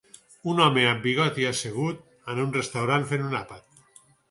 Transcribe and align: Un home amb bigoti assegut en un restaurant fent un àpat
Un 0.53 0.61
home 0.63 0.85
amb 0.91 1.05
bigoti 1.07 1.45
assegut 1.51 2.01
en 2.35 2.43
un 2.47 2.57
restaurant 2.59 3.09
fent 3.13 3.29
un 3.31 3.39
àpat 3.45 3.81